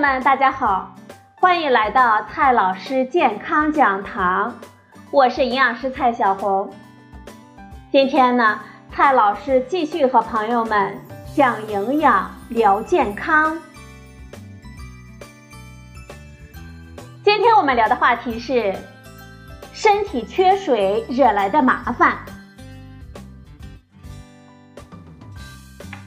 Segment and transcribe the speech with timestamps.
[0.00, 0.94] 们，大家好，
[1.34, 4.58] 欢迎来到蔡老师健康讲堂，
[5.10, 6.72] 我是营养师蔡小红。
[7.92, 8.58] 今天呢，
[8.90, 10.98] 蔡老师继续和朋友们
[11.36, 13.58] 讲营养、聊健康。
[17.22, 18.74] 今天我们聊的话题是
[19.74, 22.16] 身体缺水惹来的麻烦。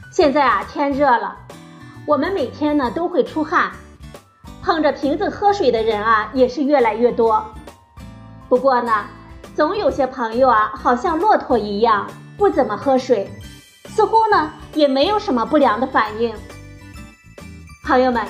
[0.09, 1.42] 现在啊，天热了。
[2.05, 3.71] 我们每天呢都会出汗，
[4.61, 7.45] 捧着瓶子喝水的人啊也是越来越多。
[8.49, 9.05] 不过呢，
[9.55, 12.05] 总有些朋友啊，好像骆驼一样
[12.37, 13.31] 不怎么喝水，
[13.85, 16.35] 似乎呢也没有什么不良的反应。
[17.85, 18.25] 朋友们，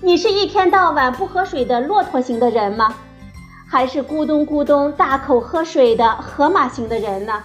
[0.00, 2.94] 你是一天到晚不喝水的骆驼型的人吗？
[3.70, 7.44] 还是咕咚咕咚大口喝水的河马型的人呢？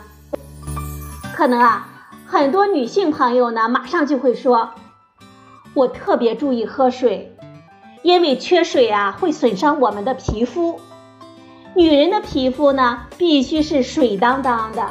[1.36, 1.88] 可能啊，
[2.26, 4.72] 很多女性朋友呢马上就会说。
[5.80, 7.34] 我特别注意喝水，
[8.04, 10.78] 因为缺水啊会损伤我们的皮肤。
[11.74, 14.86] 女人的皮肤呢必须是水当当的，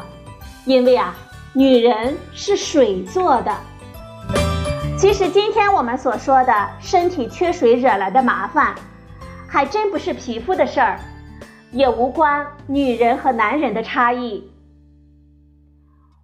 [0.64, 1.14] 因为啊
[1.52, 3.54] 女人是水做的。
[4.96, 8.74] 其实今天我们所说的身体缺水惹来的麻烦，
[9.46, 10.98] 还真不是皮肤的事儿，
[11.70, 14.50] 也无关女人和男人的差异。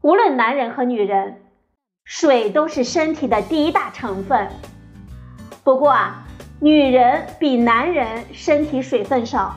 [0.00, 1.43] 无论男人和女人。
[2.05, 4.48] 水都是身体的第一大成分，
[5.64, 6.22] 不过啊，
[6.61, 9.55] 女人比男人身体水分少，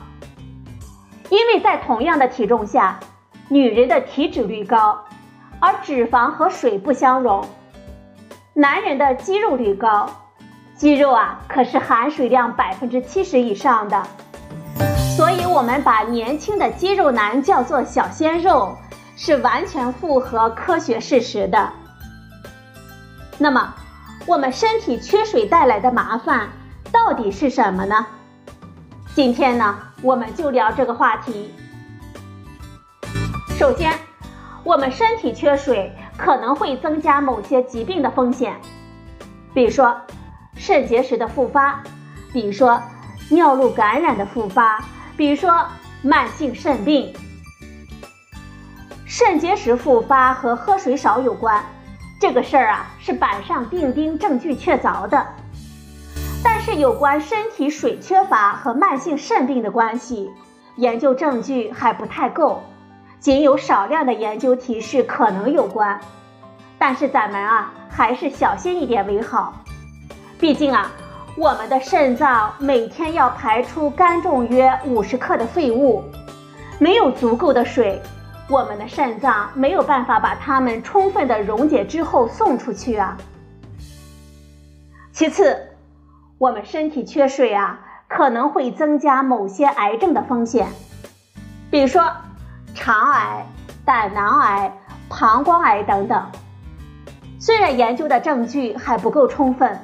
[1.28, 2.98] 因为在同样的体重下，
[3.48, 4.98] 女人的体脂率高，
[5.60, 7.44] 而脂肪和水不相容；
[8.54, 10.08] 男人的肌肉率高，
[10.74, 14.02] 肌肉啊可是含水量百分之七十以上的，
[15.16, 18.74] 所以我们把年轻的肌肉男叫做小鲜肉，
[19.16, 21.70] 是完全符合科学事实的。
[23.40, 23.72] 那么，
[24.26, 26.48] 我们身体缺水带来的麻烦
[26.90, 28.04] 到底是什么呢？
[29.14, 31.54] 今天呢，我们就聊这个话题。
[33.56, 33.92] 首先，
[34.64, 38.60] 我们身体缺水可能会增加某些疾病的风险，
[39.54, 39.96] 比如说
[40.56, 41.80] 肾结石的复发，
[42.32, 42.82] 比如说
[43.30, 44.84] 尿路感染的复发，
[45.16, 45.64] 比如说
[46.02, 47.14] 慢性肾病。
[49.06, 51.64] 肾结石复发和喝水少有关。
[52.20, 55.24] 这个事儿啊，是板上钉钉、证据确凿的。
[56.42, 60.30] 但是有关身体水缺乏和慢性肾病的关系，
[60.76, 62.62] 研究证据还不太够，
[63.20, 66.00] 仅有少量的研究提示可能有关。
[66.76, 69.52] 但是咱们啊，还是小心一点为好。
[70.40, 70.90] 毕竟啊，
[71.36, 76.02] 我们的肾脏每天要排出干重约五十克的废物，
[76.80, 78.00] 没有足够的水。
[78.48, 83.18] 我们的肾脏没有办法把它们充分的溶解之后送出去啊。
[85.12, 85.68] 其次，
[86.38, 90.68] 我们身体缺水啊，可能会增加某些癌症的风险，
[91.70, 92.10] 比如说
[92.74, 93.44] 肠癌、
[93.84, 94.72] 胆囊癌、
[95.10, 96.24] 膀胱癌等等。
[97.38, 99.78] 虽然研究的证据还不够充分，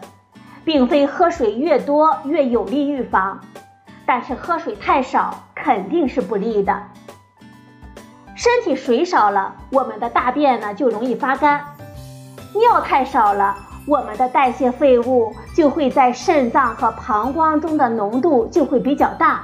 [0.64, 3.40] 并非喝水越多越有利预防，
[4.06, 6.82] 但是喝水太少肯定是不利的。
[8.44, 11.60] 身体水少了，我们的大便呢就容易发干；
[12.52, 13.56] 尿太少了，
[13.86, 19.40] 我们的代谢废物就会在肾脏和膀胱中的浓度就会比较大。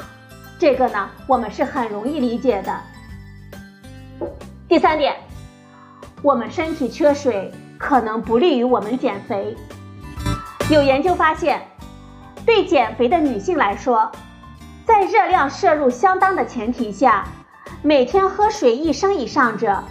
[0.58, 2.78] 这个呢，我们是很容易理解的。
[4.68, 5.16] 第三点，
[6.20, 9.56] 我们身体缺水可能不利于我们减肥。
[10.68, 11.62] 有研究发现，
[12.44, 14.12] 对减肥的女性来说，
[14.84, 17.24] 在热量摄入相当的前提下。
[17.82, 19.82] 每天喝水一升以上者，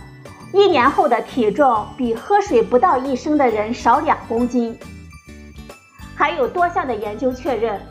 [0.54, 4.78] 一年后的体重比喝水不到一升的人少两公斤。
[6.16, 7.82] 还有多项的研究确认，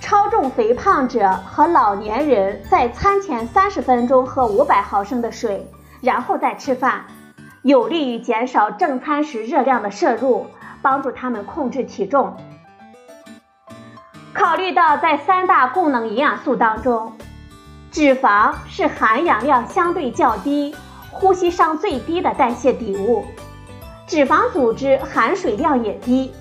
[0.00, 5.68] 超重肥胖者和老年人在餐前三十分钟喝五百毫升的水，
[6.00, 7.06] 然后再吃饭，
[7.62, 10.46] 有利于减少正餐时热量的摄入，
[10.82, 12.36] 帮助他们控制体重。
[14.32, 17.12] 考虑到在三大功能营养素当中，
[17.90, 20.74] 脂肪是含氧量相对较低、
[21.10, 23.24] 呼吸上最低的代谢底物，
[24.06, 26.32] 脂肪组织含水量也低，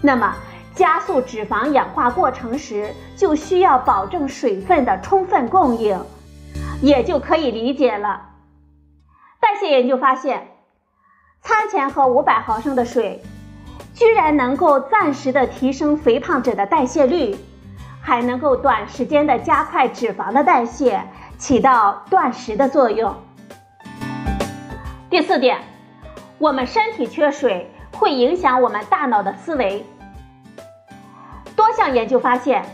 [0.00, 0.34] 那么
[0.74, 6.00] 加速脂肪氧化过程时就需要保证水分的充分供应，
[6.80, 8.22] 也就可以理解了。
[9.40, 10.48] 代谢研究发现，
[11.42, 13.22] 餐前喝五百毫升的水，
[13.94, 17.36] 居然能够暂时的提升肥胖者的代谢率。
[18.08, 20.98] 还能够短时间的加快脂肪的代谢，
[21.36, 23.14] 起到断食的作用。
[25.10, 25.58] 第四点，
[26.38, 29.84] 我们身体缺水会影响我们大脑的思维。
[31.54, 32.64] 多项研究发现，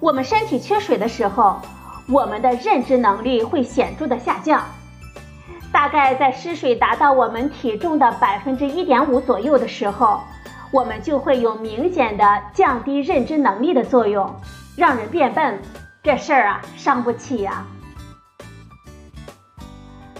[0.00, 1.60] 我们身体缺水的时候，
[2.08, 4.62] 我们的认知能力会显著的下降。
[5.70, 10.22] 大概在失水达到我们体重的百分之一点五左右的时候，
[10.70, 14.34] 我们就会有明显的降低认知能力的作用，
[14.76, 15.60] 让人变笨。
[16.02, 17.64] 这事儿啊，伤不起呀。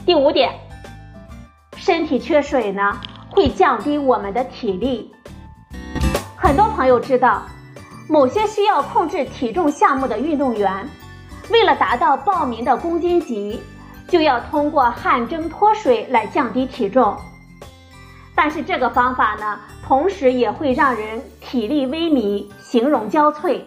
[0.07, 0.53] 第五点，
[1.77, 3.01] 身体缺水呢，
[3.31, 5.13] 会降低我们的体力。
[6.37, 7.43] 很多朋友知道，
[8.09, 10.89] 某些需要控制体重项目的运动员，
[11.51, 13.61] 为了达到报名的公斤级。
[14.09, 17.17] 就要通过汗蒸脱水来降低体重，
[18.35, 23.63] 但是这个方法呢，同时也会让人体力萎靡、形容交瘁。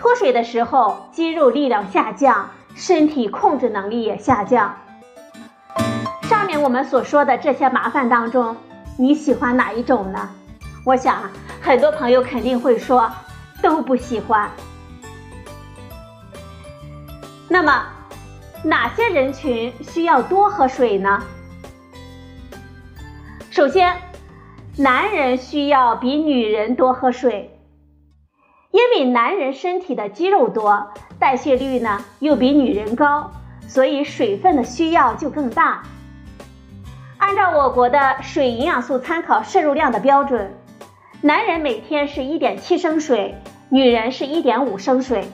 [0.00, 4.74] 脱水的时候，肌肉力量下降，身体控制能力也下降。
[6.22, 8.56] 上面我们所说的这些麻烦当中，
[8.98, 10.30] 你喜欢哪一种呢？
[10.86, 11.30] 我想
[11.60, 13.12] 很多朋友肯定会说
[13.62, 14.50] 都不喜欢。
[17.48, 17.84] 那么。
[18.62, 21.22] 哪些人群需要多喝水呢？
[23.50, 23.96] 首先，
[24.76, 27.58] 男人需要比女人多喝水，
[28.70, 33.30] 因为男人身体的肌肉多，代谢率呢又比女人高，
[33.66, 35.82] 所以水分的需要就更大。
[37.18, 40.54] 按照我国的水营养素参考摄入量的标准，
[41.20, 43.34] 男人每天是一点七升水，
[43.68, 45.24] 女人是一点五升水。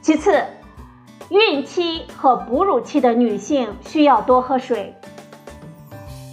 [0.00, 0.44] 其次。
[1.30, 4.94] 孕期和哺乳期的女性需要多喝水。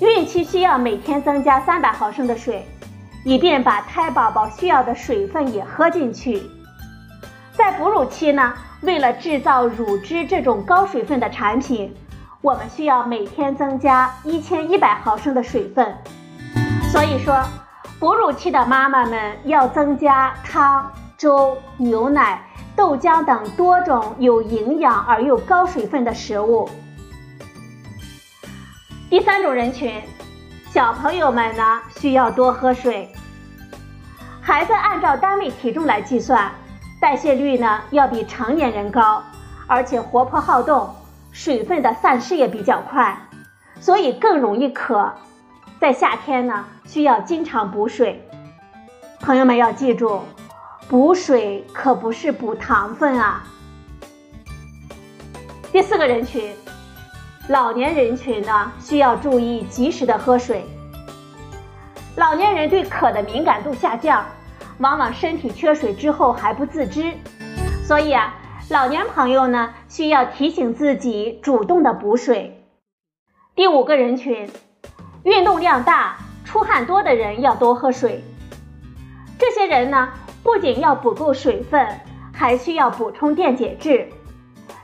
[0.01, 2.67] 孕期需要每天增加三百毫升的水，
[3.23, 6.41] 以便把胎宝宝需要的水分也喝进去。
[7.53, 11.93] 在哺乳期呢，为了制造乳汁这种高水分的产品，
[12.41, 15.95] 我们需要每天增加一千一百毫升的水分。
[16.91, 17.43] 所以说，
[17.99, 22.41] 哺乳期的妈妈们要增加汤、粥、牛奶。
[22.73, 26.67] 豆浆等多种有营养而又高水分的食物。
[29.09, 30.01] 第三种人群，
[30.73, 33.13] 小朋友们呢需要多喝水。
[34.41, 36.49] 孩子按照单位体重来计算，
[37.01, 39.21] 代谢率呢要比成年人高，
[39.67, 40.95] 而且活泼好动，
[41.33, 43.17] 水分的散失也比较快，
[43.81, 45.11] 所以更容易渴。
[45.77, 48.25] 在夏天呢，需要经常补水。
[49.19, 50.21] 朋友们要记住。
[50.87, 53.43] 补水可不是补糖分啊！
[55.71, 56.53] 第四个人群，
[57.47, 60.63] 老年人群呢，需要注意及时的喝水。
[62.15, 64.25] 老年人对渴的敏感度下降，
[64.79, 67.13] 往往身体缺水之后还不自知，
[67.83, 68.35] 所以啊，
[68.69, 72.63] 老年朋友呢，需要提醒自己主动的补水。
[73.55, 74.49] 第五个人群，
[75.23, 78.23] 运动量大、出汗多的人要多喝水。
[79.37, 80.09] 这些人呢？
[80.43, 81.87] 不仅要补够水分，
[82.33, 84.09] 还需要补充电解质，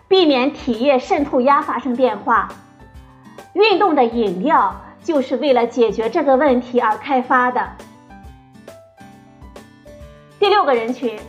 [0.08, 2.50] 避免体液渗透压发生变化。
[3.54, 7.70] 运动的饮料就是为了解决这个问题而开发的。
[10.40, 11.20] 第六个人群，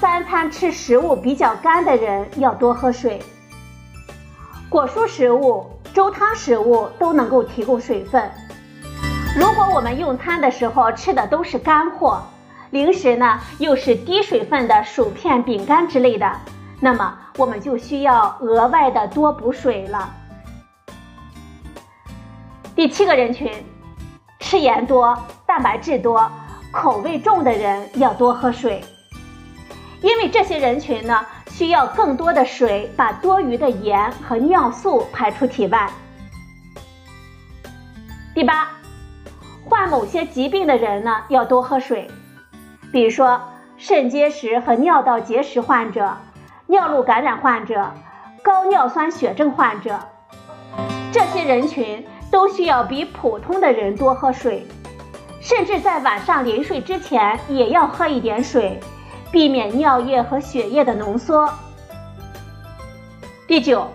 [0.00, 3.20] 三餐吃食物比较干的人要多喝水。
[4.68, 8.30] 果蔬食物、粥汤食物都能够提供水分。
[9.38, 12.22] 如果我们用餐的时候吃的都是干货，
[12.70, 16.32] 零食呢，又是低水分的薯片、饼干之类的，
[16.84, 20.14] 那么我们就需要额外的多补水了。
[22.76, 23.50] 第七个人群，
[24.38, 26.30] 吃盐多、蛋白质多、
[26.70, 28.84] 口味重的人要多喝水，
[30.02, 35.90] 因为这些人群呢，需要更多的水把多余的盐和尿素排出体外。
[38.34, 38.68] 第八，
[39.64, 42.10] 患某些疾病的人呢，要多喝水。
[42.92, 43.40] 比如说，
[43.78, 46.14] 肾结石和尿道结石患者、
[46.66, 47.92] 尿路感染患者、
[48.42, 49.98] 高尿酸血症患者，
[51.12, 54.66] 这些人群都需要比普通的人多喝水，
[55.40, 58.80] 甚至在晚上临睡之前也要喝一点水，
[59.30, 61.48] 避免尿液和血液的浓缩。
[63.46, 63.86] 第九，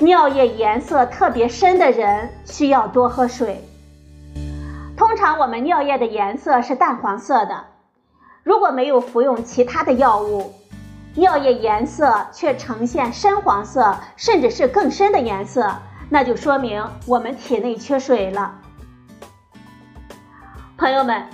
[0.00, 3.64] 尿液颜色特别深的人需要多喝水。
[4.96, 7.64] 通常我们尿液的颜色是淡黄色的。
[8.42, 10.52] 如果没有服用其他的药物，
[11.14, 15.72] 尿液颜色却呈现深黄色，甚至是更深的颜色，
[16.08, 18.54] 那就说明我们体内缺水了。
[20.76, 21.26] 朋友们，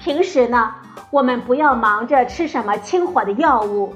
[0.00, 0.74] 平时呢，
[1.10, 3.94] 我们不要忙着吃什么清火的药物，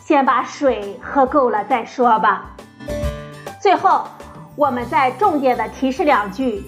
[0.00, 2.50] 先把水喝够了再说吧。
[3.60, 4.04] 最后，
[4.56, 6.64] 我们再重点的提示两句：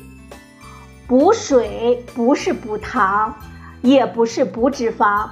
[1.09, 3.35] 补水不是补糖。
[3.81, 5.29] 也不是补脂肪，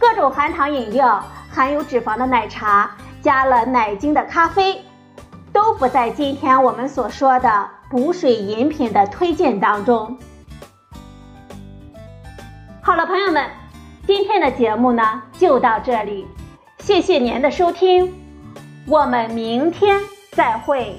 [0.00, 1.22] 各种含糖饮料、
[1.56, 2.90] 含有脂肪的奶茶、
[3.22, 4.84] 加了奶精的咖啡，
[5.54, 10.18] 都不在今天我们所说的补水饮品的推荐当中。
[12.82, 13.48] 好了，朋友们，
[14.06, 16.26] 今天的节目呢就到这里，
[16.80, 18.12] 谢谢您的收听，
[18.86, 19.98] 我们明天
[20.32, 20.94] 再会。